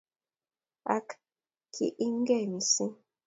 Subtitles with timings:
[0.95, 1.07] Ak
[1.73, 2.95] ki-imige mising',